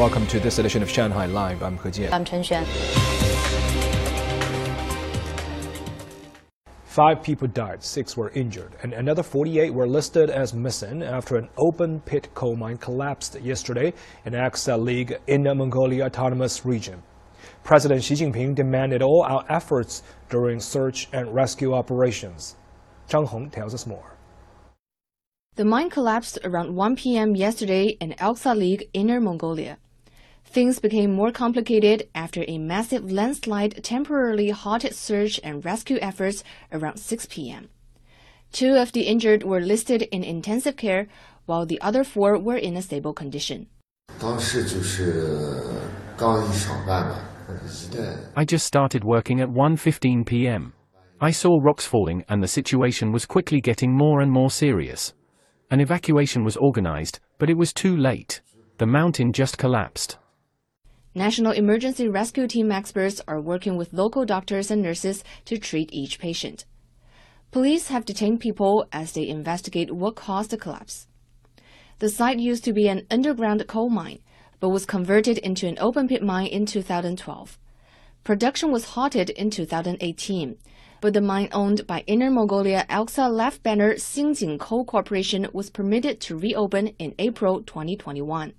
[0.00, 1.62] Welcome to this edition of Shanghai Live.
[1.62, 2.10] I'm He Jian.
[2.10, 2.64] I'm Chen Xuan.
[6.84, 11.50] Five people died, six were injured, and another 48 were listed as missing after an
[11.58, 13.92] open pit coal mine collapsed yesterday
[14.24, 17.02] in Alxa League Inner Mongolia Autonomous Region.
[17.62, 22.56] President Xi Jinping demanded all our efforts during search and rescue operations.
[23.06, 24.16] Zhang Hong tells us more.
[25.56, 27.36] The mine collapsed around 1 p.m.
[27.36, 29.76] yesterday in Alxa League, Inner Mongolia.
[30.52, 36.98] Things became more complicated after a massive landslide temporarily halted search and rescue efforts around
[36.98, 37.68] 6 p.m.
[38.50, 41.06] Two of the injured were listed in intensive care,
[41.46, 43.68] while the other four were in a stable condition.
[48.36, 50.72] I just started working at 1:15 p.m.
[51.20, 55.14] I saw rocks falling and the situation was quickly getting more and more serious.
[55.70, 58.40] An evacuation was organized, but it was too late.
[58.78, 60.18] The mountain just collapsed.
[61.14, 66.20] National Emergency Rescue Team experts are working with local doctors and nurses to treat each
[66.20, 66.64] patient.
[67.50, 71.08] Police have detained people as they investigate what caused the collapse.
[71.98, 74.20] The site used to be an underground coal mine,
[74.60, 77.58] but was converted into an open pit mine in 2012.
[78.22, 80.58] Production was halted in 2018,
[81.00, 86.20] but the mine owned by Inner Mongolia Alxa Left Banner Xinjing Coal Corporation was permitted
[86.20, 88.52] to reopen in April 2021.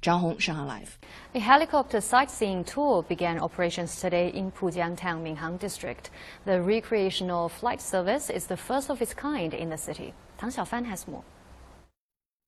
[0.00, 0.98] Zhang Hong, Shanghai Live.
[1.34, 6.10] A helicopter sightseeing tour began operations today in Pujiang Town, Minhang District.
[6.44, 10.14] The recreational flight service is the first of its kind in the city.
[10.38, 11.24] Tang Xiaofan has more.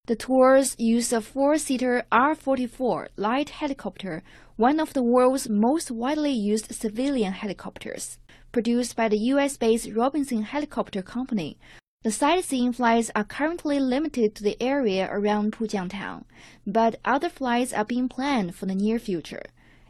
[0.06, 4.22] The tours use a four-seater R-44 light helicopter,
[4.56, 8.18] one of the world's most widely used civilian helicopters.
[8.52, 11.58] Produced by the US-based Robinson Helicopter Company,
[12.02, 16.24] the sightseeing flights are currently limited to the area around Pujiang town,
[16.66, 19.42] but other flights are being planned for the near future,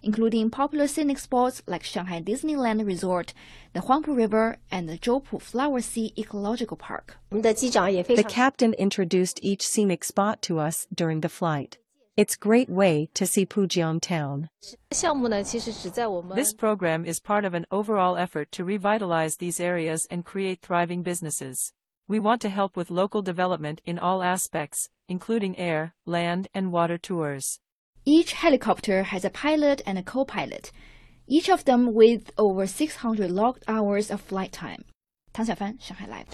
[0.03, 3.33] including popular scenic spots like Shanghai Disneyland Resort,
[3.75, 7.17] the Huangpu River, and the Zhoupu Flower Sea Ecological Park.
[7.31, 11.79] The captain introduced each scenic spot to us during the flight.
[12.17, 14.51] It's great way to see Pujiang town.
[14.91, 21.05] This program is part of an overall effort to revitalize these areas and create thriving
[21.05, 21.73] businesses.
[22.11, 26.99] We want to help with local development in all aspects, including air, land, and water
[26.99, 27.61] tours.
[28.05, 30.73] Each helicopter has a pilot and a co-pilot,
[31.29, 34.83] each of them with over 600 logged hours of flight time.
[35.33, 36.27] Tang Xiaofan, Shanghai Live.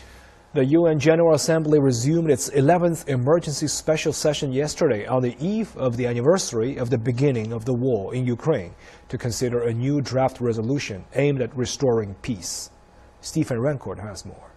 [0.55, 5.99] The UN General Assembly resumed its 11th emergency special session yesterday on the eve of
[5.99, 8.75] the anniversary of the beginning of the war in Ukraine
[9.11, 12.71] to consider a new draft resolution aimed at restoring peace.
[13.21, 14.56] Stephen Rancourt has more.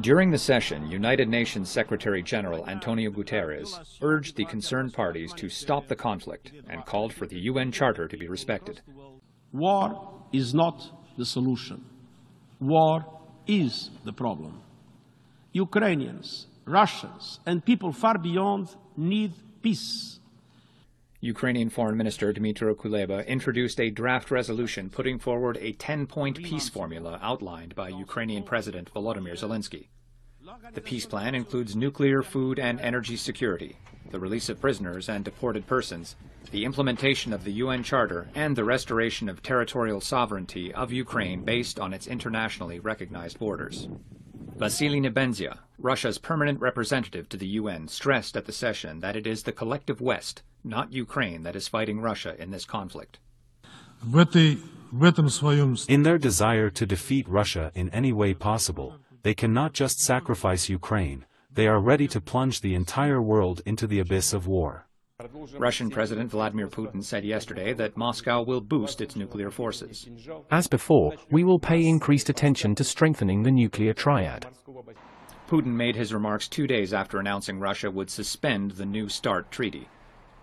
[0.00, 5.86] During the session, United Nations Secretary General Antonio Guterres urged the concerned parties to stop
[5.86, 8.80] the conflict and called for the UN Charter to be respected.
[9.52, 10.82] War is not
[11.16, 11.84] the solution.
[12.58, 13.04] War
[13.46, 14.62] is the problem.
[15.52, 20.18] Ukrainians, Russians, and people far beyond need peace.
[21.24, 27.18] Ukrainian Foreign Minister Dmytro Kuleba introduced a draft resolution putting forward a 10-point peace formula
[27.22, 29.88] outlined by Ukrainian President Volodymyr Zelensky.
[30.74, 33.78] The peace plan includes nuclear, food, and energy security,
[34.10, 36.14] the release of prisoners and deported persons,
[36.50, 41.80] the implementation of the UN Charter, and the restoration of territorial sovereignty of Ukraine based
[41.80, 43.88] on its internationally recognized borders.
[44.56, 49.42] Vasily Nebenzia, Russia's permanent representative to the UN, stressed at the session that it is
[49.42, 53.18] the collective West, not Ukraine, that is fighting Russia in this conflict.
[55.88, 61.24] In their desire to defeat Russia in any way possible, they cannot just sacrifice Ukraine,
[61.52, 64.86] they are ready to plunge the entire world into the abyss of war.
[65.56, 70.08] Russian President Vladimir Putin said yesterday that Moscow will boost its nuclear forces.
[70.50, 74.48] As before, we will pay increased attention to strengthening the nuclear triad.
[75.48, 79.88] Putin made his remarks two days after announcing Russia would suspend the New START treaty,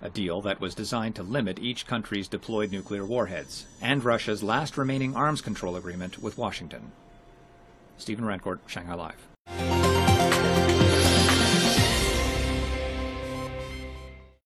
[0.01, 4.77] a deal that was designed to limit each country's deployed nuclear warheads, and Russia's last
[4.77, 6.93] remaining arms control agreement with Washington.
[7.97, 9.80] Stephen Rancourt, Shanghai Live.